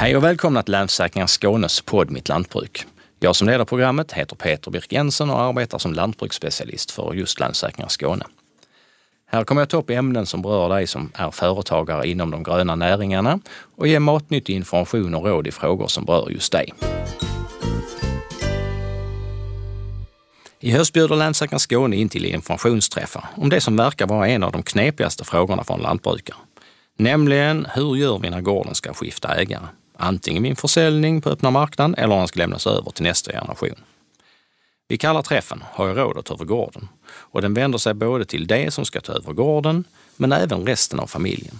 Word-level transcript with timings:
Hej 0.00 0.16
och 0.16 0.24
välkomna 0.24 0.62
till 0.62 0.72
Länsförsäkringar 0.72 1.26
Skånes 1.26 1.80
podd 1.80 2.10
Mitt 2.10 2.28
Lantbruk. 2.28 2.84
Jag 3.18 3.36
som 3.36 3.48
leder 3.48 3.64
programmet 3.64 4.12
heter 4.12 4.36
Peter 4.36 4.70
Birk 4.70 4.92
Jensen 4.92 5.30
och 5.30 5.40
arbetar 5.40 5.78
som 5.78 5.92
lantbruksspecialist 5.92 6.90
för 6.90 7.14
just 7.14 7.40
Länsförsäkringar 7.40 7.88
Skåne. 7.88 8.24
Här 9.26 9.44
kommer 9.44 9.60
jag 9.60 9.68
ta 9.68 9.76
upp 9.76 9.90
ämnen 9.90 10.26
som 10.26 10.42
berör 10.42 10.68
dig 10.68 10.86
som 10.86 11.12
är 11.14 11.30
företagare 11.30 12.08
inom 12.08 12.30
de 12.30 12.42
gröna 12.42 12.74
näringarna 12.74 13.40
och 13.76 13.88
ge 13.88 14.00
matnyttig 14.00 14.56
information 14.56 15.14
och 15.14 15.24
råd 15.24 15.46
i 15.46 15.50
frågor 15.50 15.86
som 15.86 16.04
berör 16.04 16.30
just 16.30 16.52
dig. 16.52 16.72
I 20.60 20.70
höst 20.70 20.92
bjuder 20.92 21.16
Länsförsäkringar 21.16 21.58
Skåne 21.58 21.96
in 21.96 22.08
till 22.08 22.24
informationsträffar 22.24 23.24
om 23.36 23.48
det 23.48 23.60
som 23.60 23.76
verkar 23.76 24.06
vara 24.06 24.28
en 24.28 24.42
av 24.42 24.52
de 24.52 24.62
knepigaste 24.62 25.24
frågorna 25.24 25.64
för 25.64 25.74
en 25.74 25.80
lantbrukare. 25.80 26.36
Nämligen, 26.96 27.66
hur 27.74 27.96
gör 27.96 28.18
vi 28.18 28.30
när 28.30 28.40
gården 28.40 28.74
ska 28.74 28.94
skifta 28.94 29.34
ägare? 29.34 29.66
Antingen 30.02 30.42
vid 30.42 30.50
en 30.50 30.56
försäljning 30.56 31.20
på 31.20 31.30
öppna 31.30 31.50
marknaden 31.50 31.94
eller 31.94 32.14
om 32.14 32.18
den 32.18 32.28
ska 32.28 32.38
lämnas 32.38 32.66
över 32.66 32.90
till 32.90 33.04
nästa 33.04 33.32
generation. 33.32 33.74
Vi 34.88 34.98
kallar 34.98 35.22
träffen 35.22 35.64
Har 35.72 35.88
jag 35.88 35.98
råd 35.98 36.18
att 36.18 36.24
ta 36.24 36.34
över 36.34 36.44
gården? 36.44 36.88
Och 37.06 37.42
den 37.42 37.54
vänder 37.54 37.78
sig 37.78 37.94
både 37.94 38.24
till 38.24 38.46
de 38.46 38.70
som 38.70 38.84
ska 38.84 39.00
ta 39.00 39.12
över 39.12 39.32
gården, 39.32 39.84
men 40.16 40.32
även 40.32 40.66
resten 40.66 41.00
av 41.00 41.06
familjen. 41.06 41.58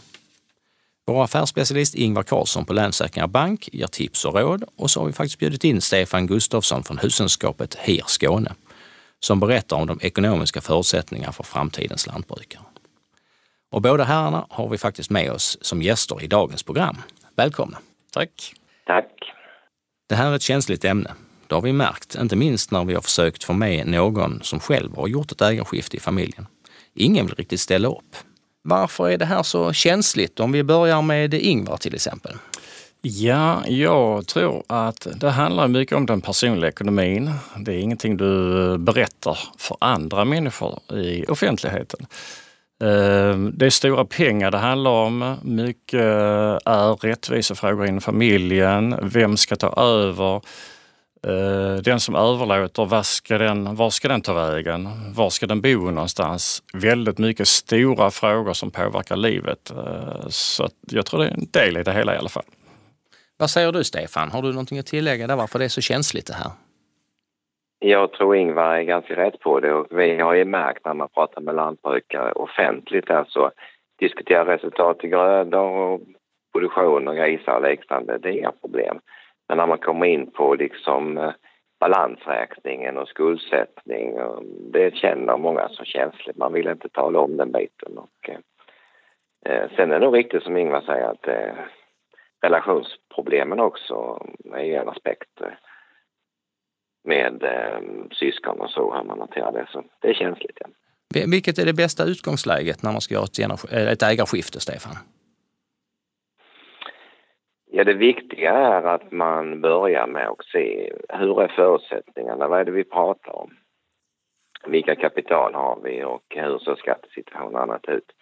Vår 1.06 1.24
affärsspecialist 1.24 1.94
Ingvar 1.94 2.22
Karlsson 2.22 2.64
på 2.64 2.72
Länssäkringar 2.72 3.26
Bank 3.26 3.68
ger 3.72 3.86
tips 3.86 4.24
och 4.24 4.34
råd 4.34 4.64
och 4.76 4.90
så 4.90 5.00
har 5.00 5.06
vi 5.06 5.12
faktiskt 5.12 5.38
bjudit 5.38 5.64
in 5.64 5.80
Stefan 5.80 6.26
Gustafsson 6.26 6.84
från 6.84 6.98
husenskapet 6.98 7.74
HIR 7.74 8.04
Skåne 8.06 8.54
som 9.20 9.40
berättar 9.40 9.76
om 9.76 9.86
de 9.86 9.98
ekonomiska 10.02 10.60
förutsättningarna 10.60 11.32
för 11.32 11.44
framtidens 11.44 12.06
lantbrukare. 12.06 12.62
Och 13.70 13.82
båda 13.82 14.04
herrarna 14.04 14.46
har 14.50 14.68
vi 14.68 14.78
faktiskt 14.78 15.10
med 15.10 15.32
oss 15.32 15.58
som 15.60 15.82
gäster 15.82 16.22
i 16.22 16.26
dagens 16.26 16.62
program. 16.62 16.96
Välkomna! 17.36 17.78
Tack! 18.12 18.54
Tack! 18.86 19.12
Det 20.08 20.14
här 20.14 20.30
är 20.30 20.36
ett 20.36 20.42
känsligt 20.42 20.84
ämne. 20.84 21.14
Det 21.46 21.54
har 21.54 21.62
vi 21.62 21.72
märkt, 21.72 22.14
inte 22.14 22.36
minst 22.36 22.70
när 22.70 22.84
vi 22.84 22.94
har 22.94 23.02
försökt 23.02 23.44
få 23.44 23.52
med 23.52 23.86
någon 23.86 24.42
som 24.42 24.60
själv 24.60 24.96
har 24.96 25.08
gjort 25.08 25.32
ett 25.32 25.40
ägarskifte 25.40 25.96
i 25.96 26.00
familjen. 26.00 26.46
Ingen 26.94 27.26
vill 27.26 27.34
riktigt 27.34 27.60
ställa 27.60 27.88
upp. 27.88 28.16
Varför 28.62 29.10
är 29.10 29.18
det 29.18 29.24
här 29.24 29.42
så 29.42 29.72
känsligt? 29.72 30.40
Om 30.40 30.52
vi 30.52 30.62
börjar 30.62 31.02
med 31.02 31.34
Ingvar 31.34 31.76
till 31.76 31.94
exempel. 31.94 32.32
Ja, 33.02 33.66
jag 33.66 34.26
tror 34.26 34.62
att 34.66 35.06
det 35.16 35.30
handlar 35.30 35.68
mycket 35.68 35.96
om 35.96 36.06
den 36.06 36.20
personliga 36.20 36.68
ekonomin. 36.68 37.30
Det 37.58 37.72
är 37.72 37.78
ingenting 37.78 38.16
du 38.16 38.78
berättar 38.78 39.38
för 39.58 39.76
andra 39.80 40.24
människor 40.24 40.80
i 40.92 41.24
offentligheten. 41.28 42.06
Ehm, 42.80 43.52
det 43.54 43.66
är 43.66 43.70
stora 43.70 44.04
pengar 44.04 44.50
det 44.50 44.58
handlar 44.58 44.90
om. 44.90 45.36
Mycket 45.42 46.00
eh, 46.00 46.58
är 46.64 46.96
rättvisefrågor 46.96 47.86
inom 47.86 48.00
familjen. 48.00 48.96
Vem 49.02 49.36
ska 49.36 49.56
ta 49.56 49.82
över? 49.82 50.40
Ehm, 51.26 51.82
den 51.82 52.00
som 52.00 52.14
överlåter, 52.14 52.84
var 52.84 53.02
ska, 53.02 53.38
den, 53.38 53.76
var 53.76 53.90
ska 53.90 54.08
den 54.08 54.20
ta 54.20 54.32
vägen? 54.32 54.88
Var 55.14 55.30
ska 55.30 55.46
den 55.46 55.60
bo 55.60 55.90
någonstans? 55.90 56.62
Väldigt 56.72 57.18
mycket 57.18 57.48
stora 57.48 58.10
frågor 58.10 58.52
som 58.52 58.70
påverkar 58.70 59.16
livet. 59.16 59.70
Ehm, 59.70 60.30
så 60.30 60.68
jag 60.90 61.06
tror 61.06 61.20
det 61.20 61.26
är 61.26 61.34
en 61.34 61.48
del 61.50 61.76
i 61.76 61.82
det 61.82 61.92
hela 61.92 62.14
i 62.14 62.18
alla 62.18 62.28
fall. 62.28 62.44
Vad 63.36 63.50
säger 63.50 63.72
du 63.72 63.84
Stefan? 63.84 64.30
Har 64.30 64.42
du 64.42 64.48
någonting 64.48 64.78
att 64.78 64.86
tillägga 64.86 65.26
där 65.26 65.36
varför 65.36 65.58
det 65.58 65.64
är 65.64 65.68
så 65.68 65.80
känsligt 65.80 66.26
det 66.26 66.34
här? 66.34 66.50
Jag 67.82 68.12
tror 68.12 68.36
Ingvar 68.36 68.74
är 68.74 68.82
ganska 68.82 69.16
rätt 69.16 69.40
på 69.40 69.60
det 69.60 69.72
och 69.72 69.86
vi 69.90 70.20
har 70.20 70.34
ju 70.34 70.44
märkt 70.44 70.84
när 70.84 70.94
man 70.94 71.08
pratar 71.08 71.40
med 71.40 71.54
lantbrukare 71.54 72.32
offentligt 72.32 73.10
alltså 73.10 73.50
diskuterar 73.98 74.44
resultat 74.44 75.04
i 75.04 75.08
grödor 75.08 75.70
och 75.70 76.00
produktion 76.52 77.08
och 77.08 77.16
grisar 77.16 77.56
och 77.56 77.62
liknande, 77.62 78.18
det 78.18 78.28
är 78.28 78.32
inga 78.32 78.52
problem. 78.52 79.00
Men 79.48 79.58
när 79.58 79.66
man 79.66 79.78
kommer 79.78 80.06
in 80.06 80.30
på 80.30 80.54
liksom 80.54 81.18
eh, 81.18 81.32
balansräkningen 81.80 82.96
och 82.96 83.08
skuldsättning, 83.08 84.16
eh, 84.16 84.40
det 84.72 84.94
känner 84.94 85.36
många 85.36 85.68
som 85.68 85.84
känsligt. 85.84 86.36
Man 86.36 86.52
vill 86.52 86.68
inte 86.68 86.88
tala 86.88 87.18
om 87.18 87.36
den 87.36 87.52
biten. 87.52 87.98
Och, 87.98 88.28
eh, 88.28 88.38
eh 89.52 89.70
sen 89.76 89.90
är 89.90 90.00
det 90.00 90.06
nog 90.06 90.16
riktigt 90.16 90.42
som 90.42 90.56
Ingvar 90.56 90.80
säger 90.80 91.04
att 91.04 91.28
eh, 91.28 91.54
relationsproblemen 92.42 93.60
också 93.60 94.26
är 94.54 94.80
en 94.80 94.88
aspekt. 94.88 95.42
Med 97.04 97.42
eh, 97.42 97.80
syskon 98.10 98.60
och 98.60 98.70
så, 98.70 98.94
hur 98.94 99.04
man 99.04 99.18
hanterar 99.18 99.52
det. 99.52 99.66
Så 99.72 99.84
det 100.00 100.08
är 100.08 100.14
känsligt. 100.14 100.58
Ja. 100.60 100.66
Vilket 101.26 101.58
är 101.58 101.66
det 101.66 101.72
bästa 101.72 102.04
utgångsläget 102.04 102.82
när 102.82 102.92
man 102.92 103.00
ska 103.00 103.14
göra 103.14 103.24
ett, 103.24 103.72
eh, 103.72 103.92
ett 103.92 104.02
ägarskifte, 104.02 104.60
Stefan? 104.60 104.96
Ja, 107.72 107.84
det 107.84 107.94
viktiga 107.94 108.52
är 108.52 108.82
att 108.82 109.12
man 109.12 109.60
börjar 109.60 110.06
med 110.06 110.28
att 110.28 110.44
se 110.52 110.92
hur 111.08 111.42
är 111.42 111.48
förutsättningarna, 111.48 112.48
vad 112.48 112.60
är 112.60 112.64
det 112.64 112.70
vi 112.70 112.84
pratar 112.84 113.36
om? 113.36 113.50
Vilka 114.66 114.94
kapital 114.94 115.54
har 115.54 115.80
vi 115.84 116.04
och 116.04 116.24
hur 116.28 116.58
ser 116.58 116.74
skattesituationen 116.74 117.56
annat 117.56 117.88
ut? 117.88 118.12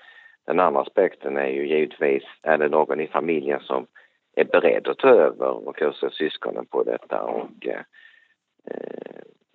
Den 0.46 0.60
andra 0.60 0.80
aspekten 0.80 1.36
är 1.36 1.48
ju 1.48 1.68
givetvis, 1.68 2.22
är 2.42 2.58
det 2.58 2.68
någon 2.68 3.00
i 3.00 3.06
familjen 3.06 3.60
som 3.60 3.86
är 4.36 4.44
beredd 4.44 4.88
att 4.88 4.98
ta 4.98 5.08
över 5.08 5.68
och 5.68 5.80
hur 5.80 5.92
ser 5.92 6.10
syskonen 6.10 6.66
på 6.66 6.82
detta? 6.82 7.22
Och, 7.22 7.66
Eh, 7.66 7.80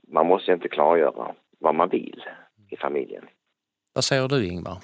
man 0.07 0.27
måste 0.27 0.51
inte 0.51 0.69
klargöra 0.69 1.35
vad 1.59 1.75
man 1.75 1.89
vill 1.89 2.23
i 2.69 2.77
familjen. 2.77 3.23
Vad 3.93 4.03
säger 4.03 4.27
du 4.27 4.45
Ingvar? 4.45 4.77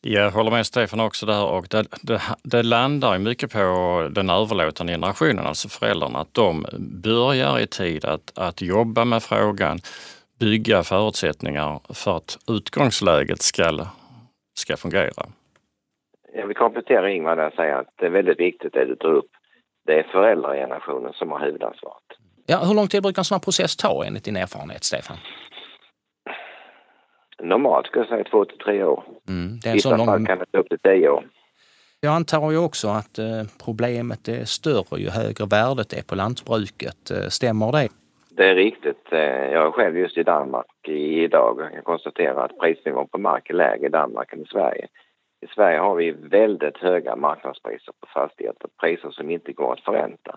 Jag 0.00 0.30
håller 0.30 0.50
med 0.50 0.66
Stefan 0.66 1.00
också 1.00 1.26
där 1.26 1.46
och 1.46 1.66
det, 1.70 1.84
det, 2.02 2.20
det 2.44 2.62
landar 2.62 3.18
mycket 3.18 3.52
på 3.52 4.08
den 4.10 4.30
överlåtande 4.30 4.92
generationen, 4.92 5.46
alltså 5.46 5.68
föräldrarna, 5.68 6.18
att 6.18 6.34
de 6.34 6.66
börjar 7.02 7.60
i 7.60 7.66
tid 7.66 8.04
att, 8.04 8.38
att 8.38 8.62
jobba 8.62 9.04
med 9.04 9.22
frågan, 9.22 9.78
bygga 10.40 10.82
förutsättningar 10.82 11.80
för 11.94 12.16
att 12.16 12.38
utgångsläget 12.48 13.42
ska, 13.42 13.86
ska 14.54 14.76
fungera. 14.76 15.26
Jag 16.34 16.46
vill 16.46 16.56
komplettera 16.56 17.10
Ingvar 17.10 17.36
där 17.36 17.46
och 17.46 17.52
säga 17.54 17.78
att 17.78 17.92
det 17.96 18.06
är 18.06 18.10
väldigt 18.10 18.40
viktigt 18.40 18.72
det 18.72 18.84
du 18.84 18.96
tar 18.96 19.12
upp. 19.12 19.30
Det 19.86 19.98
är 19.98 20.02
föräldragenerationen 20.02 21.12
som 21.12 21.30
har 21.30 21.40
huvudansvaret. 21.40 22.08
Ja, 22.50 22.58
hur 22.66 22.74
lång 22.74 22.88
tid 22.88 23.02
brukar 23.02 23.20
en 23.20 23.24
sån 23.24 23.34
här 23.34 23.40
process 23.40 23.76
ta 23.76 24.04
enligt 24.04 24.24
din 24.24 24.36
erfarenhet, 24.36 24.84
Stefan? 24.84 25.16
Normalt 27.42 27.86
skulle 27.86 28.04
jag 28.04 28.08
säga 28.08 28.24
två 28.24 28.44
till 28.44 28.58
tre 28.58 28.84
år. 28.84 29.04
Mm, 29.28 29.58
I 29.66 29.72
vissa 29.72 29.96
lång... 29.96 30.06
fall 30.06 30.26
kan 30.26 30.38
det 30.38 30.46
ta 30.52 30.58
upp 30.58 30.68
till 30.68 30.78
tio 30.78 31.08
år. 31.08 31.24
Jag 32.00 32.14
antar 32.14 32.50
ju 32.50 32.58
också 32.58 32.88
att 32.88 33.18
eh, 33.18 33.42
problemet 33.64 34.28
är 34.28 34.44
större 34.44 35.00
ju 35.00 35.10
högre 35.10 35.46
värdet 35.46 35.92
är 35.92 36.02
på 36.02 36.14
lantbruket. 36.14 37.10
Eh, 37.10 37.28
stämmer 37.28 37.72
det? 37.72 37.88
Det 38.30 38.46
är 38.50 38.54
riktigt. 38.54 39.12
Eh, 39.12 39.18
jag 39.54 39.66
är 39.66 39.70
själv 39.70 39.98
just 39.98 40.18
i 40.18 40.22
Danmark 40.22 40.88
idag 40.88 41.58
och 41.58 41.72
kan 41.72 41.82
konstatera 41.82 42.44
att 42.44 42.58
prisnivån 42.58 43.08
på 43.08 43.18
mark 43.18 43.50
är 43.50 43.54
lägre 43.54 43.86
i 43.86 43.90
Danmark 43.90 44.32
än 44.32 44.42
i 44.42 44.46
Sverige. 44.46 44.86
I 45.40 45.46
Sverige 45.54 45.78
har 45.78 45.94
vi 45.94 46.10
väldigt 46.10 46.76
höga 46.76 47.16
marknadspriser 47.16 47.92
på 48.00 48.06
fastigheter, 48.14 48.68
priser 48.80 49.10
som 49.10 49.30
inte 49.30 49.52
går 49.52 49.72
att 49.72 49.84
förränta. 49.84 50.36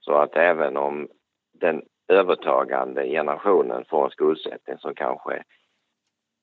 Så 0.00 0.12
att 0.12 0.36
även 0.36 0.76
om 0.76 1.08
den 1.54 1.82
övertagande 2.08 3.08
generationen 3.08 3.84
får 3.84 4.04
en 4.04 4.10
skuldsättning 4.10 4.78
som 4.78 4.94
kanske 4.94 5.34
är 5.34 5.44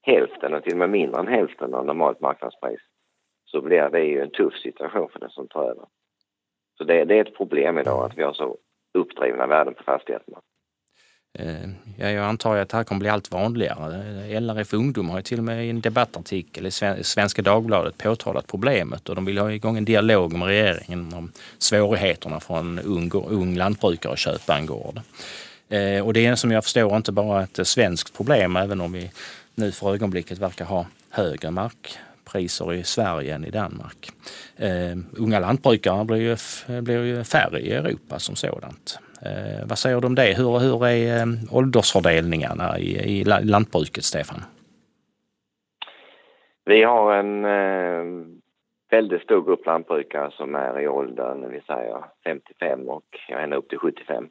hälften 0.02 0.54
och 0.54 0.64
till 0.64 0.74
och 0.74 0.78
med 0.78 0.90
mindre 0.90 1.20
än 1.20 1.28
hälften 1.28 1.74
av 1.74 1.86
normalt 1.86 2.22
marknadspris 2.22 2.82
så 3.46 3.62
blir 3.62 3.90
det 3.90 4.04
ju 4.04 4.22
en 4.22 4.32
tuff 4.32 4.54
situation 4.54 5.10
för 5.10 5.20
den 5.20 5.30
som 5.30 5.48
tar 5.48 5.64
över. 5.64 5.86
Så 6.78 6.84
det, 6.84 7.06
det 7.06 7.16
är 7.16 7.22
ett 7.26 7.38
problem 7.38 7.78
idag 7.78 8.06
att 8.06 8.18
vi 8.18 8.24
har 8.24 8.34
så 8.34 8.58
uppdrivna 8.94 9.48
värden 9.48 9.74
på 9.74 9.84
fastigheterna. 9.84 10.42
Eh, 11.34 11.70
ja, 11.98 12.10
jag 12.10 12.26
antar 12.26 12.58
att 12.58 12.70
det 12.70 12.78
här 12.78 12.84
kommer 12.84 13.00
bli 13.00 13.10
allt 13.10 13.32
vanligare. 13.32 14.40
LRF 14.40 14.74
Ungdom 14.74 15.10
har 15.10 15.18
ju 15.18 15.24
till 15.24 15.38
och 15.38 15.44
med 15.44 15.66
i 15.66 15.70
en 15.70 15.82
debattartikel 15.82 16.66
i 16.66 16.72
Svenska 17.04 17.42
Dagbladet 17.42 17.98
påtalat 17.98 18.48
problemet 18.48 19.10
och 19.10 19.16
de 19.16 19.26
vill 19.26 19.38
ha 19.38 19.52
igång 19.52 19.78
en 19.78 19.86
dialog 19.86 20.34
med 20.34 20.48
regeringen 20.48 21.14
om 21.14 21.32
svårigheterna 21.58 22.40
för 22.40 22.60
en 22.60 22.80
ung, 22.80 23.12
ung 23.14 23.56
lantbrukare 23.56 24.14
att 24.14 24.20
köpa 24.20 24.58
en 24.58 24.66
gård. 24.66 25.02
Eh, 25.70 26.06
och 26.06 26.14
det 26.14 26.26
är 26.26 26.36
som 26.36 26.52
jag 26.52 26.64
förstår 26.64 26.98
inte 26.98 27.12
bara 27.12 27.44
ett 27.44 27.68
svenskt 27.68 28.18
problem, 28.18 28.56
även 28.56 28.82
om 28.82 28.92
vi 28.92 29.12
nu 29.56 29.72
för 29.72 29.94
ögonblicket 29.94 30.38
verkar 30.38 30.66
ha 30.66 30.86
högre 31.10 31.52
mark 31.52 31.98
priser 32.32 32.74
i 32.74 32.84
Sverige 32.84 33.36
än 33.36 33.46
i 33.46 33.50
Danmark. 33.50 34.10
Eh, 34.58 34.98
unga 35.18 35.40
lantbrukare 35.40 36.06
blir 36.06 36.18
ju, 36.18 36.36
blir 36.82 37.04
ju 37.04 37.24
färre 37.24 37.60
i 37.60 37.74
Europa 37.74 38.20
som 38.20 38.36
sådant. 38.36 39.00
Eh, 39.26 39.68
vad 39.70 39.78
säger 39.78 40.02
du 40.02 40.08
om 40.08 40.16
det? 40.16 40.38
Hur, 40.38 40.60
hur 40.60 40.86
är 40.86 41.18
eh, 41.18 41.28
åldersfördelningarna 41.52 42.80
i, 42.80 43.20
i 43.20 43.24
lantbruket, 43.24 44.04
Stefan? 44.04 44.42
Vi 46.66 46.84
har 46.84 47.16
en 47.16 47.46
eh, 47.46 48.04
väldigt 48.90 49.22
stor 49.22 49.42
grupp 49.42 49.66
lantbrukare 49.66 50.32
som 50.32 50.56
är 50.56 50.80
i 50.80 50.88
åldern, 50.88 51.50
vi 51.52 51.62
säger 51.62 52.06
55 52.24 52.90
och 52.90 53.06
ända 53.30 53.56
upp 53.56 53.70
till 53.70 53.78
75. 53.78 54.28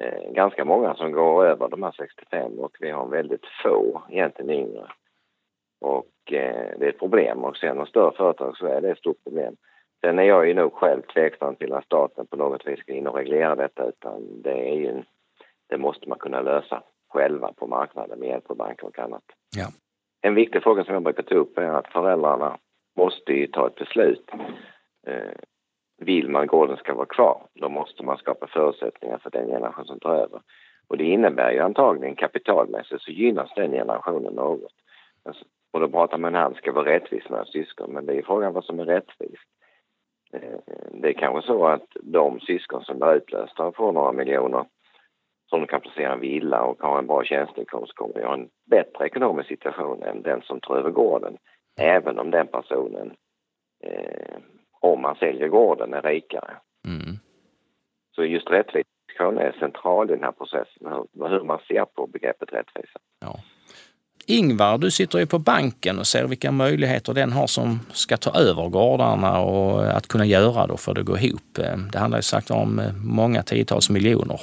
Eh, 0.00 0.32
ganska 0.32 0.64
många 0.64 0.94
som 0.94 1.12
går 1.12 1.46
över 1.46 1.68
de 1.68 1.82
här 1.82 1.92
65 1.96 2.52
och 2.58 2.76
vi 2.80 2.90
har 2.90 3.06
väldigt 3.06 3.46
få 3.62 4.02
egentligen 4.10 4.50
yngre. 4.50 4.86
Och 5.80 6.32
eh, 6.32 6.78
det 6.78 6.84
är 6.84 6.88
ett 6.88 6.98
problem 6.98 7.44
och 7.44 7.56
sen 7.56 7.76
de 7.76 7.86
större 7.86 8.16
företag 8.16 8.56
så 8.56 8.66
är 8.66 8.80
det 8.80 8.90
ett 8.90 8.98
stort 8.98 9.24
problem. 9.24 9.56
Sen 10.00 10.18
är 10.18 10.22
jag 10.22 10.48
ju 10.48 10.54
nog 10.54 10.72
själv 10.72 11.02
tveksam 11.02 11.56
till 11.56 11.72
att 11.72 11.84
staten 11.84 12.26
på 12.26 12.36
något 12.36 12.66
vis 12.66 12.80
ska 12.80 12.92
in 12.92 13.06
och 13.06 13.16
reglera 13.16 13.54
detta 13.54 13.88
utan 13.88 14.42
det 14.42 14.70
är 14.70 14.74
ju, 14.74 15.02
det 15.68 15.78
måste 15.78 16.08
man 16.08 16.18
kunna 16.18 16.40
lösa 16.40 16.82
själva 17.08 17.52
på 17.52 17.66
marknaden 17.66 18.18
med 18.18 18.28
hjälp 18.28 18.50
av 18.50 18.56
banker 18.56 18.86
och 18.86 18.98
annat. 18.98 19.24
Ja. 19.56 19.66
En 20.20 20.34
viktig 20.34 20.62
fråga 20.62 20.84
som 20.84 20.94
jag 20.94 21.02
brukar 21.02 21.22
ta 21.22 21.34
upp 21.34 21.58
är 21.58 21.70
att 21.70 21.92
föräldrarna 21.92 22.58
måste 22.96 23.32
ju 23.32 23.46
ta 23.46 23.66
ett 23.66 23.74
beslut. 23.74 24.30
Eh, 25.06 25.32
vill 25.98 26.28
man 26.28 26.46
gården 26.46 26.76
ska 26.76 26.94
vara 26.94 27.06
kvar, 27.06 27.46
då 27.54 27.68
måste 27.68 28.02
man 28.02 28.18
skapa 28.18 28.46
förutsättningar 28.46 29.18
för 29.18 29.30
den 29.30 29.46
generation 29.46 29.84
som 29.84 30.00
tar 30.00 30.14
över. 30.14 30.40
Och 30.88 30.96
det 30.96 31.04
innebär 31.04 31.52
ju 31.52 31.60
antagligen 31.60 32.16
kapitalmässigt 32.16 33.02
så 33.02 33.10
gynnas 33.10 33.50
den 33.56 33.70
generationen 33.70 34.34
något. 34.34 34.72
Alltså, 35.24 35.44
och 35.76 35.82
då 35.82 35.88
pratar 35.88 36.18
man 36.18 36.34
här, 36.34 36.54
ska 36.54 36.72
vara 36.72 36.90
rättvist 36.94 37.30
med 37.30 37.46
syskon, 37.46 37.92
men 37.92 38.06
det 38.06 38.14
är 38.14 38.22
frågan 38.22 38.52
vad 38.52 38.64
som 38.64 38.80
är 38.80 38.84
rättvist. 38.84 39.48
Eh, 40.32 40.58
det 40.90 41.08
är 41.08 41.12
kanske 41.12 41.46
så 41.46 41.66
att 41.66 41.86
de 42.02 42.40
syskon 42.40 42.84
som 42.84 42.98
blir 42.98 43.14
utlösta 43.14 43.72
får 43.72 43.92
några 43.92 44.12
miljoner 44.12 44.64
som 45.50 45.66
kan 45.66 45.80
placera 45.80 46.12
en 46.12 46.20
villa 46.20 46.62
och 46.62 46.82
har 46.82 46.98
en 46.98 47.06
bra 47.06 47.24
tjänsteinkomst 47.24 47.94
kommer 47.94 48.20
att 48.20 48.26
ha 48.26 48.34
en 48.34 48.48
bättre 48.70 49.06
ekonomisk 49.06 49.48
situation 49.48 50.02
än 50.02 50.22
den 50.22 50.42
som 50.42 50.60
tar 50.60 50.76
över 50.76 50.90
gården. 50.90 51.36
Även 51.80 52.18
om 52.18 52.30
den 52.30 52.46
personen, 52.46 53.14
eh, 53.84 54.36
om 54.80 55.02
man 55.02 55.16
säljer 55.16 55.48
gården, 55.48 55.94
är 55.94 56.02
rikare. 56.02 56.56
Mm. 56.86 57.16
Så 58.14 58.24
just 58.24 58.50
rättvisa 58.50 58.88
är 59.18 59.56
central 59.58 60.10
i 60.10 60.14
den 60.14 60.24
här 60.24 60.32
processen, 60.32 60.86
hur, 60.86 61.28
hur 61.28 61.44
man 61.44 61.58
ser 61.68 61.84
på 61.84 62.06
begreppet 62.06 62.52
rättvisa. 62.52 62.98
Ja. 63.20 63.34
Ingvar, 64.28 64.78
du 64.78 64.90
sitter 64.90 65.18
ju 65.18 65.26
på 65.26 65.38
banken 65.38 65.98
och 65.98 66.06
ser 66.06 66.24
vilka 66.24 66.52
möjligheter 66.52 67.14
den 67.14 67.32
har 67.32 67.46
som 67.46 67.80
ska 67.92 68.16
ta 68.16 68.30
över 68.30 68.68
gårdarna 68.68 69.40
och 69.40 69.84
eh, 69.84 69.96
att 69.96 70.08
kunna 70.08 70.26
göra 70.26 70.66
det 70.66 70.76
för 70.76 70.98
att 70.98 71.06
gå 71.06 71.18
ihop. 71.18 71.58
Eh, 71.58 71.76
det 71.92 71.98
handlar 71.98 72.18
ju 72.18 72.22
sagt 72.22 72.50
om 72.50 72.78
eh, 72.78 72.92
många 72.92 73.42
tiotals 73.42 73.90
miljoner 73.90 74.40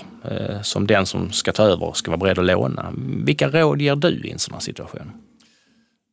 som 0.62 0.88
den 0.88 1.06
som 1.06 1.32
ska 1.32 1.52
ta 1.52 1.64
över 1.64 1.92
ska 1.94 2.12
vara 2.12 2.18
beredd 2.18 2.40
att 2.40 2.46
låna. 2.46 2.94
Vilka 3.26 3.50
råd 3.50 3.82
ger 3.82 3.96
du 3.96 4.22
i 4.24 4.32
en 4.32 4.40
sån 4.40 4.54
här 4.54 4.62
situation? 4.62 5.12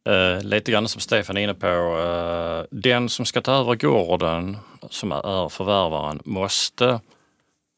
Uh, 0.09 0.45
lite 0.45 0.73
grann 0.73 0.89
som 0.89 1.01
Stefan 1.01 1.37
är 1.37 1.41
inne 1.41 1.55
på, 1.55 1.67
uh, 1.67 2.65
den 2.71 3.09
som 3.09 3.27
ska 3.27 3.41
ta 3.41 3.53
över 3.53 3.75
gården, 3.75 4.57
som 4.91 5.13
är 5.13 5.49
förvärvaren, 5.49 6.21
måste 6.25 7.01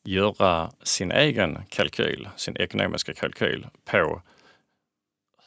göra 0.04 0.70
sin 0.82 1.12
egen 1.12 1.58
kalkyl, 1.68 2.28
sin 2.36 2.56
ekonomiska 2.56 3.14
kalkyl 3.14 3.66
på 3.90 4.22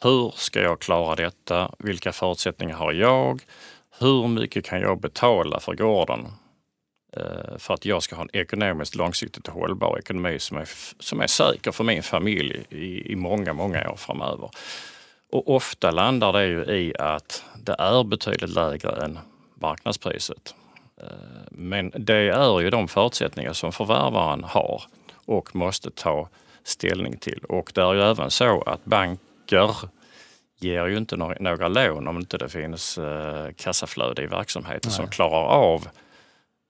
hur 0.05 0.33
ska 0.35 0.61
jag 0.61 0.79
klara 0.79 1.15
detta? 1.15 1.71
Vilka 1.79 2.11
förutsättningar 2.11 2.75
har 2.75 2.93
jag? 2.93 3.41
Hur 3.99 4.27
mycket 4.27 4.65
kan 4.65 4.81
jag 4.81 4.99
betala 4.99 5.59
för 5.59 5.73
gården? 5.73 6.27
Eh, 7.17 7.57
för 7.57 7.73
att 7.73 7.85
jag 7.85 8.03
ska 8.03 8.15
ha 8.15 8.23
en 8.23 8.35
ekonomiskt 8.35 8.95
långsiktigt 8.95 9.47
hållbar 9.47 9.97
ekonomi 9.97 10.39
som 10.39 10.57
är, 10.57 10.69
som 10.99 11.21
är 11.21 11.27
säker 11.27 11.71
för 11.71 11.83
min 11.83 12.03
familj 12.03 12.65
i, 12.69 13.11
i 13.11 13.15
många, 13.15 13.53
många 13.53 13.89
år 13.89 13.95
framöver. 13.95 14.49
Och 15.31 15.55
ofta 15.55 15.91
landar 15.91 16.33
det 16.33 16.45
ju 16.45 16.63
i 16.63 16.93
att 16.99 17.43
det 17.63 17.75
är 17.79 18.03
betydligt 18.03 18.49
lägre 18.49 19.05
än 19.05 19.19
marknadspriset. 19.55 20.55
Eh, 21.01 21.07
men 21.51 21.91
det 21.95 22.29
är 22.29 22.59
ju 22.59 22.69
de 22.69 22.87
förutsättningar 22.87 23.53
som 23.53 23.71
förvärvaren 23.71 24.43
har 24.43 24.83
och 25.25 25.55
måste 25.55 25.91
ta 25.91 26.29
ställning 26.63 27.17
till. 27.17 27.39
Och 27.49 27.71
det 27.75 27.81
är 27.81 27.93
ju 27.93 28.01
även 28.01 28.31
så 28.31 28.61
att 28.61 28.85
banker 29.45 29.89
ger 30.59 30.85
ju 30.85 30.97
inte 30.97 31.17
några, 31.17 31.67
lån 31.67 32.07
om 32.07 32.17
inte 32.17 32.37
det 32.37 32.49
finns 32.49 32.97
eh, 32.97 33.51
kassaflöde 33.57 34.23
i 34.23 34.27
verksamheten 34.27 34.89
Nej. 34.89 34.95
som 34.95 35.07
klarar 35.07 35.47
av 35.47 35.87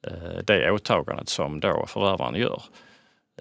eh, 0.07 0.43
det 0.47 0.71
åtagandet 0.71 1.29
som 1.29 1.59
då 1.59 1.85
förvärvaren 1.87 2.35
gör. 2.35 2.61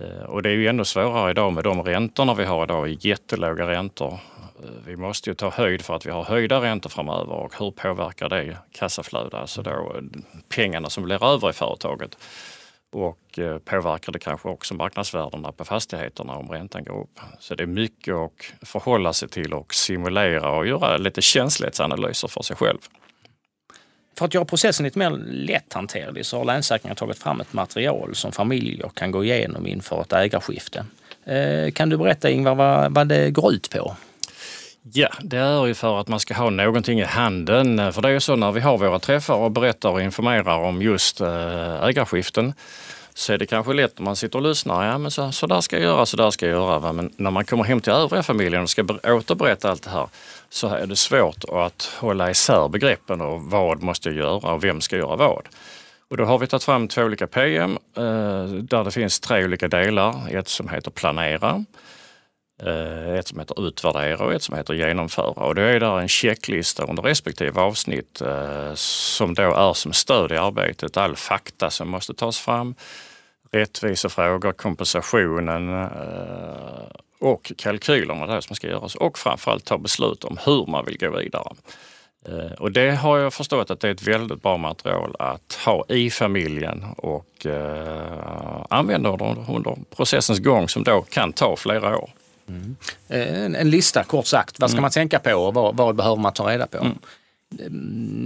Eh, 0.01 0.25
och 0.25 0.43
det 0.43 0.49
är 0.49 0.55
ju 0.55 0.67
ännu 0.67 0.85
svårare 0.85 1.31
idag 1.31 1.53
med 1.53 1.65
de 1.65 1.83
räntorna 1.83 2.35
vi 2.35 2.45
har 2.45 2.65
idag, 2.65 2.89
jättelåga 2.89 3.67
räntor. 3.67 4.19
Eh, 4.63 4.71
vi 4.87 4.97
måste 4.97 5.31
ju 5.31 5.35
ta 5.35 5.51
höjd 5.51 5.83
för 5.83 5.97
att 5.97 6.07
vi 6.07 6.11
har 6.11 6.25
höjda 6.25 6.61
räntor 6.61 6.91
framöver 6.91 7.33
och 7.33 7.59
hur 7.59 7.71
påverkar 7.71 8.29
det 8.29 8.57
kassaflödet, 8.73 9.35
alltså 9.35 9.63
då 9.63 10.01
pengarna 10.49 10.91
som 10.91 11.05
blir 11.05 11.25
över 11.25 11.51
i 11.51 11.53
företaget 11.53 12.17
och 12.95 13.39
eh, 13.39 13.59
påverkar 13.59 14.13
det 14.13 14.19
kanske 14.19 14.49
också 14.49 14.75
marknadsvärdena 14.75 15.53
på 15.53 15.65
fastigheterna 15.65 16.33
om 16.33 16.49
räntan 16.49 16.85
går 16.85 17.01
upp. 17.01 17.21
Så 17.41 17.55
det 17.55 17.63
är 17.63 17.67
mycket 17.67 18.15
att 18.15 18.69
förhålla 18.69 19.13
sig 19.13 19.29
till 19.29 19.55
och 19.55 19.75
simulera 19.75 20.51
och 20.51 20.67
göra 20.67 20.97
lite 20.97 21.23
känslighetsanalyser 21.23 22.29
för 22.29 22.43
sig 22.43 22.57
själv. 22.57 22.79
För 24.19 24.25
att 24.25 24.35
göra 24.35 24.45
processen 24.45 24.85
lite 24.85 24.99
mer 24.99 25.11
lätthanterlig 25.27 26.27
så 26.27 26.39
har 26.39 26.45
Länssäkringar 26.45 26.95
tagit 26.95 27.19
fram 27.19 27.41
ett 27.41 27.53
material 27.53 28.15
som 28.15 28.33
familjer 28.33 28.91
kan 28.95 29.11
gå 29.11 29.25
igenom 29.25 29.67
inför 29.67 30.01
ett 30.01 30.13
ägarskifte. 30.13 30.85
Eh, 31.25 31.71
kan 31.71 31.89
du 31.89 31.97
berätta 31.97 32.31
Ingvar 32.31 32.89
vad 32.91 33.09
det 33.09 33.31
går 33.31 33.53
ut 33.53 33.71
på? 33.71 33.97
Ja, 34.93 35.09
det 35.23 35.37
är 35.37 35.67
ju 35.67 35.75
för 35.75 36.01
att 36.01 36.09
man 36.09 36.21
ska 36.21 36.35
ha 36.35 36.51
någonting 36.51 37.01
i 37.01 37.05
handen. 37.05 37.93
För 37.93 38.03
det 38.03 38.09
är 38.09 38.13
ju 38.13 38.21
så 38.21 38.37
när 38.37 38.53
vi 38.53 38.61
har 38.61 38.79
våra 38.79 38.99
träffar 38.99 39.35
och 39.35 39.51
berättar 39.51 39.89
och 39.91 40.03
informerar 40.03 40.59
om 40.59 40.83
just 40.83 41.21
eh, 41.21 41.85
ägarskiften 41.85 42.53
så 43.15 43.33
är 43.33 43.39
det 43.39 43.47
kanske 43.47 43.73
lätt 43.73 43.99
om 43.99 44.05
man 44.05 44.17
sitter 44.17 44.39
och 44.39 44.43
lyssnar. 44.43 44.87
Ja, 44.87 44.99
men 44.99 45.11
så, 45.11 45.33
så 45.33 45.47
där 45.47 45.61
ska 45.61 45.77
jag 45.77 45.85
göra, 45.85 46.07
så 46.07 46.17
där 46.17 46.31
ska 46.31 46.47
jag 46.47 46.53
göra. 46.53 46.79
Va? 46.79 46.93
Men 46.93 47.13
när 47.17 47.31
man 47.31 47.45
kommer 47.45 47.65
hem 47.65 47.81
till 47.81 47.93
övriga 47.93 48.23
familjen 48.23 48.63
och 48.63 48.71
ska 48.71 48.85
återberätta 49.05 49.71
allt 49.71 49.83
det 49.83 49.91
här 49.91 50.09
så 50.49 50.69
är 50.69 50.87
det 50.87 50.97
svårt 50.97 51.45
att 51.53 51.97
hålla 51.99 52.31
isär 52.31 52.69
begreppen 52.69 53.21
och 53.21 53.43
vad 53.43 53.83
måste 53.83 54.09
jag 54.09 54.19
göra 54.19 54.53
och 54.53 54.65
vem 54.65 54.81
ska 54.81 54.97
göra 54.97 55.17
vad. 55.17 55.49
Och 56.11 56.17
då 56.17 56.25
har 56.25 56.39
vi 56.39 56.47
tagit 56.47 56.65
fram 56.65 56.89
två 56.89 57.03
olika 57.03 57.27
PM 57.27 57.79
eh, 57.97 58.45
där 58.45 58.85
det 58.85 58.91
finns 58.91 59.21
tre 59.21 59.45
olika 59.45 59.69
delar. 59.69 60.37
Ett 60.37 60.49
som 60.49 60.69
heter 60.69 60.91
planera 60.91 61.65
Eh, 62.63 63.15
ett 63.19 63.29
som 63.29 63.39
heter 63.39 63.69
utvärdera 63.69 64.25
och 64.25 64.33
ett 64.33 64.43
som 64.43 64.57
heter 64.57 64.75
genomföra. 64.75 65.45
Och 65.47 65.55
då 65.55 65.63
är 65.63 65.81
där 65.81 65.99
en 65.99 66.09
checklista 66.09 66.85
under 66.85 67.03
respektive 67.03 67.61
avsnitt 67.61 68.21
eh, 68.21 68.75
som 68.75 69.35
då 69.35 69.55
är 69.55 69.73
som 69.73 69.93
stöd 69.93 70.33
i 70.33 70.37
arbetet. 70.37 70.97
All 70.97 71.17
fakta 71.17 71.71
som 71.71 71.89
måste 71.89 72.15
tas 72.15 72.39
fram, 72.39 72.75
rättvisefrågor, 73.51 74.53
kompensationen 74.53 75.69
eh, 75.69 75.89
och 77.21 77.53
kalkylerna 77.59 78.27
där 78.27 78.41
som 78.41 78.57
ska 78.57 78.67
göras 78.67 78.95
och 78.95 79.19
framförallt 79.19 79.65
ta 79.65 79.79
beslut 79.79 80.25
om 80.25 80.39
hur 80.47 80.67
man 80.67 80.85
vill 80.85 80.99
gå 80.99 81.11
vidare. 81.11 81.55
Och 82.59 82.73
det 82.73 82.91
har 82.91 83.19
jag 83.19 83.35
förstått 83.35 83.71
att 83.71 83.81
det 83.81 83.89
är 83.89 83.93
ett 83.93 84.09
väldigt 84.09 84.43
bra 84.43 84.57
material 84.57 85.17
att 85.19 85.59
ha 85.65 85.85
i 85.89 86.11
familjen 86.11 86.85
och 86.97 87.47
använda 88.71 89.11
under 89.49 89.77
processens 89.97 90.39
gång 90.39 90.69
som 90.69 90.85
då 90.85 91.03
kan 91.03 91.33
ta 91.33 91.57
flera 91.57 91.99
år. 91.99 92.11
Mm. 92.49 92.77
En, 93.09 93.55
en, 93.55 93.71
lista 93.71 94.05
kort 94.05 94.27
sagt. 94.27 94.61
Vad 94.61 94.71
ska 94.71 94.77
mm. 94.77 94.83
man 94.83 94.91
tänka 94.91 95.19
på 95.19 95.35
och 95.35 95.55
vad, 95.55 95.77
vad 95.77 95.97
behöver 95.97 96.17
man 96.17 96.33
ta 96.33 96.51
reda 96.51 96.67
på? 96.67 96.79
Mm. 96.79 96.99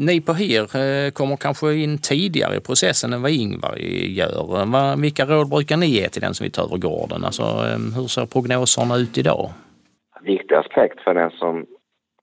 Ni 0.07 0.21
på 0.21 0.33
HIR 0.33 0.77
eh, 0.77 1.11
kommer 1.11 1.37
kanske 1.37 1.75
in 1.75 1.99
tidigare 1.99 2.57
i 2.57 2.61
processen 2.61 3.13
än 3.13 3.23
vad 3.23 3.31
Ingvar 3.31 3.77
gör. 3.77 4.97
Vilka 4.97 5.25
råd 5.25 5.51
brukar 5.51 5.77
ni 5.77 5.87
ge 5.87 6.09
till 6.09 6.23
den 6.23 6.35
som 6.35 6.45
vill 6.45 6.53
ta 6.53 6.63
över 6.63 6.77
gården? 6.77 7.25
Alltså, 7.25 7.43
hur 7.97 8.07
ser 8.07 8.27
prognoserna 8.27 8.97
ut 8.97 9.19
idag? 9.19 9.51
En 10.21 10.25
viktig 10.25 10.55
aspekt 10.55 11.01
för 11.01 11.15
den 11.15 11.31
som 11.31 11.67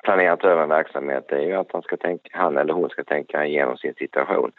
planerar 0.03 0.33
att 0.33 0.43
över 0.43 0.63
en 0.63 0.69
verksamhet 0.69 1.31
är 1.31 1.45
ju 1.49 1.55
att 1.55 1.71
han, 1.73 1.81
ska 1.81 1.97
tänka, 1.97 2.29
han 2.31 2.57
eller 2.57 2.73
hon 2.73 2.89
ska 2.89 3.03
tänka 3.03 3.45
igenom 3.45 3.77
sin 3.77 3.93
situation. 3.93 4.51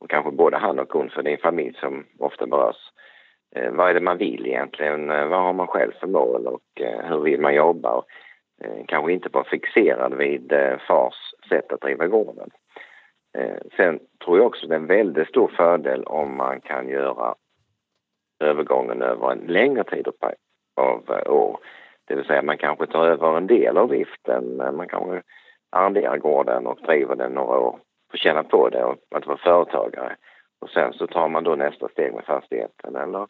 Och 0.00 0.10
kanske 0.10 0.30
både 0.30 0.56
han 0.56 0.78
och 0.78 0.92
hon, 0.92 1.10
för 1.10 1.22
det 1.22 1.30
är 1.30 1.36
en 1.36 1.50
familj 1.50 1.76
som 1.80 2.04
ofta 2.18 2.46
berörs. 2.46 2.82
Eh, 3.54 3.70
vad 3.70 3.90
är 3.90 3.94
det 3.94 4.00
man 4.00 4.18
vill 4.18 4.46
egentligen? 4.46 5.10
Eh, 5.10 5.26
vad 5.26 5.42
har 5.42 5.52
man 5.52 5.66
själv 5.66 5.92
för 6.00 6.06
mål 6.06 6.46
och 6.46 6.80
eh, 6.80 7.06
hur 7.08 7.20
vill 7.20 7.40
man 7.40 7.54
jobba? 7.54 7.92
Och, 7.92 8.06
eh, 8.60 8.84
kanske 8.86 9.12
inte 9.12 9.28
vara 9.32 9.44
fixerad 9.44 10.14
vid 10.14 10.52
eh, 10.52 10.78
fars 10.88 11.14
sätt 11.48 11.72
att 11.72 11.80
driva 11.80 12.06
gården. 12.06 12.50
Sen 13.76 14.00
tror 14.24 14.38
jag 14.38 14.46
också 14.46 14.66
det 14.66 14.74
är 14.74 14.78
en 14.78 14.86
väldigt 14.86 15.28
stor 15.28 15.48
fördel 15.56 16.04
om 16.04 16.36
man 16.36 16.60
kan 16.60 16.88
göra 16.88 17.34
övergången 18.40 19.02
över 19.02 19.32
en 19.32 19.38
längre 19.38 19.84
tid 19.84 20.08
av 20.76 21.10
år. 21.26 21.58
Det 22.04 22.14
vill 22.14 22.24
säga 22.24 22.42
man 22.42 22.58
kanske 22.58 22.86
tar 22.86 23.06
över 23.06 23.36
en 23.36 23.46
del 23.46 23.78
av 23.78 23.88
driften, 23.88 24.56
man 24.56 24.88
kanske 24.88 25.22
arrenderar 25.72 26.16
gården 26.18 26.66
och 26.66 26.78
driver 26.86 27.16
den 27.16 27.32
några 27.32 27.58
år, 27.58 27.78
får 28.10 28.18
känna 28.18 28.42
på 28.42 28.68
det 28.68 28.84
och 28.84 28.96
att 29.10 29.26
vara 29.26 29.38
företagare. 29.38 30.16
Och 30.64 30.70
sen 30.70 30.92
så 30.92 31.06
tar 31.06 31.28
man 31.28 31.44
då 31.44 31.54
nästa 31.56 31.88
steg 31.88 32.14
med 32.14 32.24
fastigheten 32.24 32.96
eller 32.96 33.26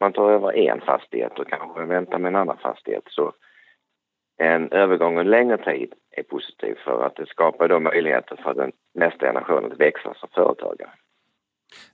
man 0.00 0.12
tar 0.12 0.30
över 0.30 0.56
en 0.56 0.80
fastighet 0.80 1.38
och 1.38 1.48
kanske 1.48 1.84
väntar 1.84 2.18
med 2.18 2.28
en 2.28 2.36
annan 2.36 2.58
fastighet. 2.58 3.02
Så 3.06 3.32
en 4.38 4.72
övergång 4.72 5.18
en 5.18 5.30
längre 5.30 5.58
tid 5.58 5.92
är 6.10 6.22
positiv 6.22 6.74
för 6.84 7.06
att 7.06 7.16
det 7.16 7.26
skapar 7.26 7.68
då 7.68 7.80
möjligheter 7.80 8.36
för 8.42 8.54
den 8.54 8.72
nästa 8.94 9.26
generationen 9.26 9.72
att 9.72 9.80
växa 9.80 10.14
som 10.14 10.28
företagare. 10.34 10.90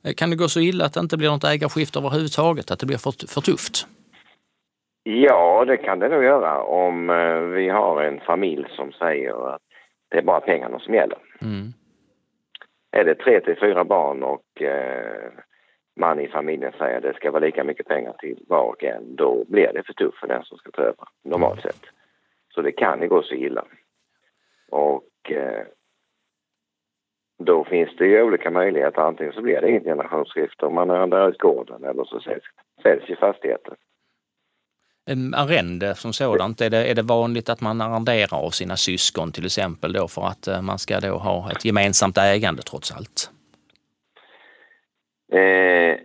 Eh, 0.04 0.14
kan 0.16 0.30
det 0.30 0.36
gå 0.36 0.48
så 0.48 0.60
illa 0.60 0.84
att 0.84 0.94
det 0.94 1.00
inte 1.00 1.16
blir 1.16 1.30
något 1.30 1.44
ägarskifte 1.44 1.98
överhuvudtaget, 1.98 2.70
att 2.70 2.78
det 2.80 2.86
blir 2.86 2.98
för, 2.98 3.12
för 3.34 3.40
tufft? 3.40 3.86
Ja, 5.02 5.64
det 5.64 5.76
kan 5.76 5.98
det 5.98 6.08
nog 6.08 6.24
göra 6.24 6.62
om 6.62 7.10
eh, 7.10 7.38
vi 7.38 7.68
har 7.68 8.02
en 8.02 8.20
familj 8.20 8.66
som 8.76 8.92
säger 8.92 9.54
att 9.54 9.62
det 10.10 10.18
är 10.18 10.22
bara 10.22 10.40
pengarna 10.40 10.78
som 10.78 10.94
gäller. 10.94 11.18
Mm 11.42 11.72
är 12.96 13.04
det 13.04 13.14
tre 13.14 13.40
till 13.40 13.56
fyra 13.60 13.84
barn 13.84 14.22
och 14.22 14.62
eh, 14.62 15.32
man 15.96 16.20
i 16.20 16.28
familjen 16.28 16.72
säger 16.78 16.96
att 16.96 17.02
det 17.02 17.14
ska 17.14 17.30
vara 17.30 17.44
lika 17.44 17.64
mycket 17.64 17.88
pengar 17.88 18.12
till 18.12 18.44
var 18.48 18.62
och 18.62 18.84
en, 18.84 19.16
då 19.16 19.44
blir 19.48 19.72
det 19.72 19.82
för 19.86 19.92
tufft 19.92 20.18
för 20.18 20.26
den 20.28 20.44
som 20.44 20.58
ska 20.58 20.70
ta 20.70 20.82
över, 20.82 21.08
normalt 21.24 21.62
sett. 21.62 21.80
Så 22.54 22.62
det 22.62 22.72
kan 22.72 23.02
ju 23.02 23.08
gå 23.08 23.22
så 23.22 23.34
illa. 23.34 23.64
Och 24.70 25.30
eh, 25.30 25.64
då 27.38 27.64
finns 27.64 27.96
det 27.96 28.06
ju 28.06 28.22
olika 28.22 28.50
möjligheter. 28.50 29.00
Antingen 29.00 29.32
så 29.32 29.42
blir 29.42 29.60
det 29.60 29.70
inget 29.70 29.84
generationsskifte 29.84 30.66
om 30.66 30.74
man 30.74 30.90
arrenderar 30.90 31.28
ut 31.28 31.38
gården 31.38 31.84
eller 31.84 32.04
så 32.04 32.20
säljs, 32.20 32.44
säljs 32.82 33.10
ju 33.10 33.16
fastigheten. 33.16 33.74
Arrende 35.34 35.94
som 35.94 36.12
sådant, 36.12 36.60
är 36.60 36.70
det, 36.70 36.90
är 36.90 36.94
det 36.94 37.02
vanligt 37.02 37.48
att 37.48 37.60
man 37.60 37.80
arrenderar 37.80 38.38
av 38.46 38.50
sina 38.50 38.76
syskon 38.76 39.32
till 39.32 39.46
exempel 39.46 39.92
då 39.92 40.08
för 40.08 40.26
att 40.26 40.46
eh, 40.48 40.62
man 40.62 40.78
ska 40.78 41.00
då 41.00 41.16
ha 41.16 41.50
ett 41.50 41.64
gemensamt 41.64 42.18
ägande 42.18 42.62
trots 42.62 42.92
allt? 42.96 43.30
Eh, 45.32 45.96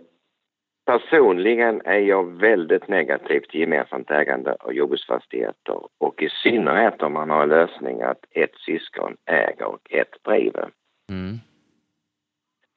personligen 0.86 1.80
är 1.84 1.98
jag 1.98 2.40
väldigt 2.40 2.88
negativ 2.88 3.40
till 3.40 3.60
gemensamt 3.60 4.10
ägande 4.10 4.56
av 4.60 4.72
jordbruksfastigheter 4.72 5.78
och 5.98 6.22
i 6.22 6.28
synnerhet 6.42 7.02
om 7.02 7.12
man 7.12 7.30
har 7.30 7.42
en 7.42 7.48
lösning 7.48 8.02
att 8.02 8.24
ett 8.30 8.54
syskon 8.66 9.16
äger 9.26 9.66
och 9.66 9.92
ett 9.92 10.24
driver. 10.24 10.70
Mm. 11.10 11.38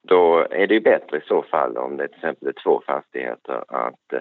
Då 0.07 0.47
är 0.51 0.67
det 0.67 0.73
ju 0.73 0.81
bättre 0.81 1.17
i 1.17 1.21
så 1.27 1.43
fall 1.43 1.77
om 1.77 1.97
det 1.97 2.07
till 2.07 2.15
exempel 2.15 2.47
är 2.47 2.63
två 2.63 2.81
fastigheter 2.87 3.63
att 3.67 4.13
eh, 4.13 4.19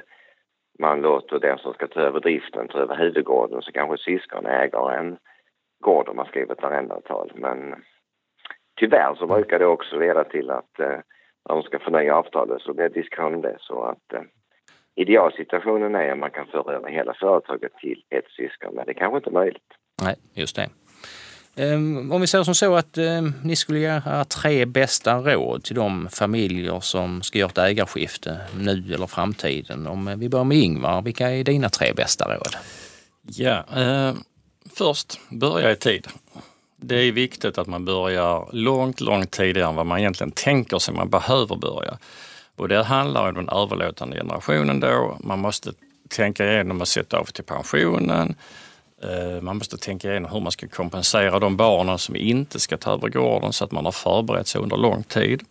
man 0.78 1.00
låter 1.00 1.38
den 1.38 1.58
som 1.58 1.74
ska 1.74 1.86
ta 1.86 2.00
över 2.00 2.20
driften 2.20 2.68
ta 2.68 2.78
över 2.78 2.96
huvudgården 2.96 3.62
så 3.62 3.72
kanske 3.72 3.96
syskon 4.04 4.46
äger 4.46 4.90
en 4.90 5.16
gård 5.80 6.08
om 6.08 6.16
man 6.16 6.26
skriver 6.26 6.52
ett 6.52 6.64
arrendeavtal. 6.64 7.32
Men 7.34 7.74
tyvärr 8.80 9.14
så 9.14 9.26
brukar 9.26 9.58
det 9.58 9.66
också 9.66 9.98
leda 9.98 10.24
till 10.24 10.50
att 10.50 10.80
eh, 10.80 10.98
när 11.48 11.54
de 11.54 11.62
ska 11.62 11.78
förnya 11.78 12.16
avtalet 12.16 12.62
så 12.62 12.74
blir 12.74 12.88
det 12.88 13.00
diskussion 13.00 13.34
om 13.34 13.42
det. 13.42 13.56
Så 13.60 13.82
att 13.82 14.12
eh, 14.12 14.22
idealsituationen 14.94 15.94
är 15.94 16.12
att 16.12 16.18
man 16.18 16.30
kan 16.30 16.46
föra 16.46 16.74
över 16.74 16.88
hela 16.88 17.14
företaget 17.14 17.72
till 17.74 18.04
ett 18.10 18.28
syskon, 18.28 18.74
men 18.74 18.86
det 18.86 18.94
kanske 18.94 19.16
inte 19.16 19.30
är 19.30 19.32
möjligt. 19.32 19.70
Nej, 20.02 20.16
just 20.34 20.56
det. 20.56 20.68
Ehm, 21.56 22.12
om 22.12 22.20
vi 22.20 22.26
säger 22.26 22.44
som 22.44 22.54
så 22.54 22.76
att 22.76 22.98
eh, 22.98 23.22
ni 23.42 23.56
skulle 23.56 23.78
ge 23.78 23.86
era 23.86 24.24
tre 24.24 24.64
bästa 24.64 25.18
råd 25.18 25.64
till 25.64 25.76
de 25.76 26.08
familjer 26.10 26.80
som 26.80 27.22
ska 27.22 27.38
göra 27.38 27.50
ett 27.50 27.58
ägarskifte 27.58 28.40
nu 28.58 28.94
eller 28.94 29.06
framtiden. 29.06 29.86
Om 29.86 30.08
eh, 30.08 30.16
vi 30.16 30.28
börjar 30.28 30.44
med 30.44 30.58
Ingvar, 30.58 31.02
vilka 31.02 31.30
är 31.30 31.44
dina 31.44 31.68
tre 31.68 31.92
bästa 31.92 32.34
råd? 32.34 32.56
Ja, 33.22 33.64
eh, 33.76 34.14
först 34.76 35.20
börja 35.28 35.70
i 35.72 35.76
tid. 35.76 36.06
Det 36.76 36.94
är 36.94 37.12
viktigt 37.12 37.58
att 37.58 37.66
man 37.66 37.84
börjar 37.84 38.48
långt, 38.52 39.00
långt 39.00 39.30
tidigare 39.30 39.68
än 39.68 39.76
vad 39.76 39.86
man 39.86 39.98
egentligen 39.98 40.30
tänker 40.30 40.78
sig 40.78 40.94
man 40.94 41.10
behöver 41.10 41.56
börja. 41.56 41.98
Och 42.56 42.68
det 42.68 42.82
handlar 42.82 43.28
om 43.28 43.34
den 43.34 43.48
överlåtande 43.48 44.16
generationen 44.16 44.80
då. 44.80 45.18
Man 45.20 45.38
måste 45.38 45.72
tänka 46.08 46.52
igenom 46.52 46.82
att 46.82 46.88
sätta 46.88 47.18
av 47.18 47.24
till 47.24 47.44
pensionen. 47.44 48.34
Eh, 49.02 49.42
man 49.42 49.56
måste 49.56 49.78
tänka 49.78 50.10
igenom 50.10 50.30
hur 50.32 50.40
man 50.40 50.52
ska 50.52 50.68
kompensera 50.68 51.38
de 51.38 51.56
barnen 51.56 51.98
som 51.98 52.16
inte 52.16 52.60
ska 52.60 52.76
ta 52.76 52.92
över 52.92 53.08
gården 53.08 53.52
så 53.52 53.64
att 53.64 53.72
man 53.72 53.84
har 53.84 53.92
förberett 53.92 54.46
sig 54.46 54.60
under 54.60 54.76
lång 54.76 55.02
tid. 55.02 55.42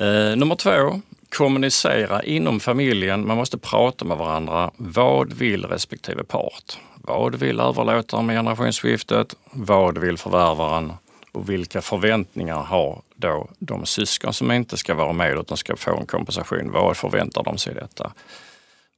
Eh, 0.00 0.36
nummer 0.36 0.54
två, 0.54 1.00
kommunicera 1.28 2.22
inom 2.22 2.60
familjen. 2.60 3.26
Man 3.26 3.36
måste 3.36 3.58
prata 3.58 4.04
med 4.04 4.16
varandra. 4.16 4.70
Vad 4.76 5.32
vill 5.32 5.64
respektive 5.64 6.24
part? 6.24 6.78
Vad 6.94 7.34
vill 7.34 7.60
överlåtaren 7.60 8.26
med 8.26 8.36
generationsskiftet? 8.36 9.34
Vad 9.50 9.98
vill 9.98 10.18
förvärvaren? 10.18 10.92
Och 11.32 11.50
vilka 11.50 11.82
förväntningar 11.82 12.62
har 12.62 13.02
då 13.16 13.48
de 13.58 13.86
syskon 13.86 14.32
som 14.32 14.52
inte 14.52 14.76
ska 14.76 14.94
vara 14.94 15.12
med 15.12 15.38
utan 15.38 15.56
ska 15.56 15.76
få 15.76 15.96
en 15.96 16.06
kompensation? 16.06 16.72
Vad 16.72 16.96
förväntar 16.96 17.42
de 17.42 17.58
sig 17.58 17.72
i 17.72 17.74
detta? 17.74 18.12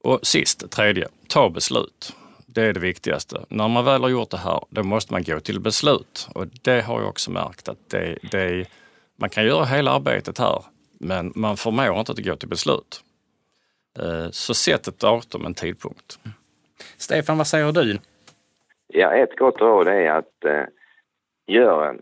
Och 0.03 0.19
sist, 0.23 0.71
tredje, 0.71 1.07
ta 1.27 1.49
beslut. 1.49 2.13
Det 2.53 2.61
är 2.61 2.73
det 2.73 2.79
viktigaste. 2.79 3.45
När 3.49 3.67
man 3.67 3.85
väl 3.85 4.01
har 4.01 4.09
gjort 4.09 4.29
det 4.29 4.37
här, 4.37 4.59
då 4.69 4.83
måste 4.83 5.13
man 5.13 5.23
gå 5.23 5.39
till 5.39 5.59
beslut. 5.59 6.27
Och 6.35 6.45
det 6.63 6.81
har 6.81 6.99
jag 6.99 7.09
också 7.09 7.31
märkt 7.31 7.69
att 7.69 7.89
det, 7.89 8.17
det, 8.31 8.65
man 9.15 9.29
kan 9.29 9.45
göra 9.45 9.65
hela 9.65 9.91
arbetet 9.91 10.39
här, 10.39 10.63
men 10.99 11.31
man 11.35 11.57
förmår 11.57 11.99
inte 11.99 12.11
att 12.11 12.25
gå 12.25 12.35
till 12.35 12.49
beslut. 12.49 13.03
Eh, 13.99 14.29
så 14.31 14.53
sätt 14.53 14.87
ett 14.87 14.99
datum, 14.99 15.45
en 15.45 15.53
tidpunkt. 15.53 16.19
Stefan, 16.97 17.37
vad 17.37 17.47
säger 17.47 17.71
du? 17.71 17.97
Ja, 18.87 19.13
ett 19.13 19.37
gott 19.37 19.61
råd 19.61 19.87
är 19.87 20.11
att 20.11 20.45
eh, 20.45 20.63
göra 21.47 21.89
en 21.89 22.01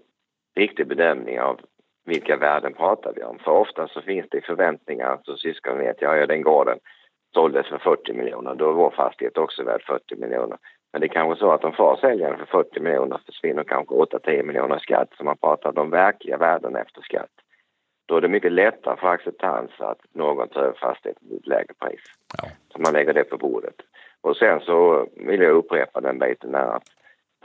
riktig 0.56 0.88
bedömning 0.88 1.40
av 1.40 1.60
vilka 2.06 2.38
värden 2.38 2.74
pratar 2.74 3.14
vi 3.16 3.24
om. 3.24 3.40
För 3.40 3.52
ofta 3.52 3.88
så 3.88 4.02
finns 4.02 4.26
det 4.32 4.42
förväntningar, 4.42 5.20
så 5.24 5.38
syskon 5.38 5.78
vet, 5.78 5.98
ja, 6.00 6.26
den 6.26 6.42
gården 6.42 6.80
såldes 7.34 7.68
för 7.68 7.78
40 7.78 8.14
miljoner, 8.14 8.56
då 8.56 8.70
är 8.70 8.74
vår 8.74 8.92
fastighet 8.92 9.38
också 9.38 9.64
värd 9.64 9.84
40 9.84 10.16
miljoner. 10.16 10.58
Men 10.92 11.02
det 11.02 11.08
är 11.08 11.18
kanske 11.20 11.40
så 11.40 11.52
att 11.52 11.64
om 11.64 11.74
far 11.74 11.96
säljer 11.96 12.30
den 12.30 12.38
för 12.38 12.46
40 12.46 12.80
miljoner 12.80 13.20
försvinner 13.26 13.64
kanske 13.64 13.96
8-10 13.96 14.44
miljoner 14.44 14.80
skatt, 14.80 15.10
så 15.18 15.24
man 15.24 15.38
pratar 15.38 15.70
om 15.70 15.76
de 15.76 15.90
verkliga 15.90 16.38
värdena 16.38 16.80
efter 16.80 17.02
skatt. 17.02 17.32
Då 18.08 18.18
är 18.18 18.22
det 18.22 18.28
mycket 18.28 18.52
lättare 18.52 18.98
för 18.98 19.08
acceptans 19.08 19.72
att 19.78 20.00
någon 20.14 20.48
tar 20.48 20.62
över 20.62 20.78
fastigheten 20.78 21.28
till 21.28 21.38
ett 21.38 21.48
lägre 21.48 21.74
pris. 21.80 22.02
Ja. 22.38 22.50
Så 22.74 22.82
man 22.82 22.94
lägger 22.94 23.14
det 23.14 23.24
på 23.24 23.38
bordet. 23.38 23.76
Och 24.22 24.38
sen 24.38 24.60
så 24.60 25.08
vill 25.16 25.42
jag 25.42 25.56
upprepa 25.56 26.02
den 26.02 26.20
biten 26.20 26.52
där 26.52 26.76
att 26.76 26.88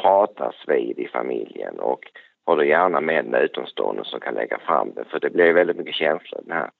pratas 0.01 0.55
vid 0.67 0.99
i 0.99 1.09
familjen 1.09 1.81
och 1.81 2.01
då 2.47 2.65
gärna 2.65 3.01
med 3.01 3.27
en 3.27 3.35
utomstående 3.35 4.05
som 4.05 4.21
kan 4.21 4.35
lägga 4.35 4.59
fram 4.59 4.93
det 4.95 5.05
för 5.05 5.21
det 5.21 5.31
blir 5.31 5.53
väldigt 5.53 5.77
mycket 5.77 5.95
känslor 5.95 6.41
i 6.41 6.45
den 6.45 6.57
här. 6.57 6.71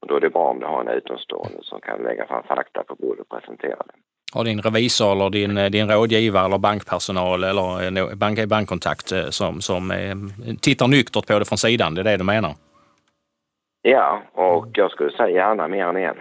Och 0.00 0.08
då 0.08 0.16
är 0.16 0.20
det 0.20 0.30
bra 0.30 0.50
om 0.50 0.60
du 0.60 0.66
har 0.66 0.80
en 0.80 0.88
utomstående 0.88 1.58
som 1.62 1.80
kan 1.80 2.02
lägga 2.02 2.26
fram 2.26 2.42
fakta 2.42 2.82
på 2.82 2.94
bordet 2.94 3.20
och 3.20 3.28
presentera 3.28 3.76
det. 3.86 3.94
Har 4.34 4.44
din 4.44 4.62
revisor 4.62 5.12
eller 5.12 5.30
din, 5.30 5.72
din 5.72 5.90
rådgivare 5.90 6.44
eller 6.46 6.58
bankpersonal 6.58 7.44
eller 7.44 8.14
bank, 8.16 8.48
bankkontakt 8.48 9.12
eh, 9.12 9.28
som, 9.30 9.60
som 9.60 9.90
eh, 9.90 10.16
tittar 10.60 10.88
nyktert 10.88 11.26
på 11.26 11.38
det 11.38 11.44
från 11.44 11.58
sidan, 11.58 11.94
det 11.94 12.00
är 12.00 12.04
det 12.04 12.16
du 12.16 12.24
menar? 12.24 12.54
Ja, 13.82 14.22
och 14.32 14.66
jag 14.72 14.90
skulle 14.90 15.10
säga 15.10 15.28
gärna 15.28 15.68
mer 15.68 15.86
än 15.86 15.96
en 15.96 16.16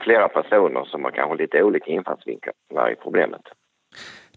flera 0.00 0.28
personer 0.28 0.84
som 0.84 1.04
har 1.04 1.10
kanske 1.10 1.36
lite 1.36 1.62
olika 1.62 1.90
infallsvinklar 1.90 2.92
i 2.92 2.96
problemet. 3.02 3.42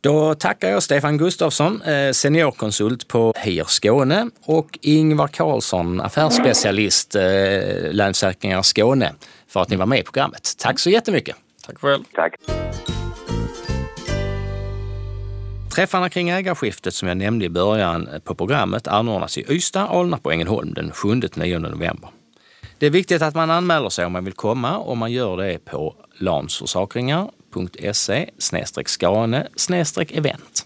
Då 0.01 0.35
tackar 0.35 0.69
jag 0.69 0.83
Stefan 0.83 1.17
Gustafsson, 1.17 1.81
eh, 1.81 2.11
seniorkonsult 2.11 3.07
på 3.07 3.33
HIR 3.37 3.63
Skåne 3.67 4.29
och 4.43 4.79
Ingvar 4.81 5.27
Karlsson, 5.27 6.01
affärsspecialist 6.01 7.15
eh, 7.15 7.21
Länsförsäkringar 7.91 8.61
Skåne, 8.61 9.13
för 9.47 9.61
att 9.61 9.69
ni 9.69 9.75
var 9.75 9.85
med 9.85 9.99
i 9.99 10.03
programmet. 10.03 10.53
Tack 10.57 10.79
så 10.79 10.89
jättemycket! 10.89 11.35
Tack 11.65 11.77
själv! 11.79 12.03
Tack! 12.13 12.35
Träffarna 15.75 16.09
kring 16.09 16.29
ägarskiftet 16.29 16.93
som 16.93 17.07
jag 17.07 17.17
nämnde 17.17 17.45
i 17.45 17.49
början 17.49 18.09
på 18.23 18.35
programmet 18.35 18.87
anordnas 18.87 19.37
i 19.37 19.45
Ystad, 19.49 19.81
Alnarp 19.81 20.25
och 20.25 20.33
Ängelholm 20.33 20.73
den 20.73 20.91
7-9 20.91 21.59
november. 21.59 22.09
Det 22.77 22.85
är 22.85 22.89
viktigt 22.89 23.21
att 23.21 23.35
man 23.35 23.51
anmäler 23.51 23.89
sig 23.89 24.05
om 24.05 24.11
man 24.11 24.25
vill 24.25 24.33
komma 24.33 24.77
och 24.77 24.97
man 24.97 25.11
gör 25.11 25.37
det 25.37 25.65
på 25.65 25.95
lansförsäkringar.se 27.51 28.89
skane 28.89 29.47
event. 30.11 30.65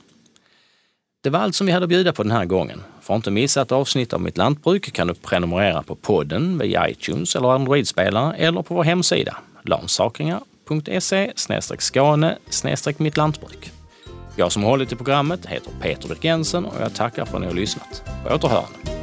Det 1.24 1.30
var 1.30 1.40
allt 1.40 1.56
som 1.56 1.68
vi 1.68 1.74
hade 1.74 1.84
att 1.84 1.90
bjuda 1.90 2.14
på 2.14 2.24
den 2.24 2.32
här 2.32 2.46
gången. 2.46 2.84
För 3.02 3.14
att 3.14 3.18
inte 3.18 3.32
missa 3.32 3.62
ett 3.62 3.72
avsnitt 3.72 4.14
av 4.14 4.22
Mitt 4.22 4.38
Lantbruk 4.38 4.94
kan 4.94 5.08
du 5.08 5.14
prenumerera 5.14 5.84
på 5.84 5.96
podden 5.96 6.58
via 6.58 6.90
iTunes 6.90 7.36
eller 7.36 7.48
Android-spelare 7.48 8.36
eller 8.36 8.62
på 8.62 8.76
vår 8.76 8.84
hemsida 8.84 9.38
lansakringar.se 9.64 11.32
skane 11.80 12.38
mittlantbruk. 13.00 13.72
Jag 14.36 14.52
som 14.52 14.64
hållit 14.64 14.92
i 14.92 14.96
programmet 14.96 15.46
heter 15.46 15.72
Peter 15.82 16.08
Birk 16.08 16.66
och 16.66 16.82
jag 16.82 16.96
tackar 16.96 17.26
för 17.26 17.36
att 17.36 17.42
ni 17.42 17.48
har 17.48 17.54
lyssnat. 17.54 18.04
På 18.28 18.36
återhörande. 18.36 19.01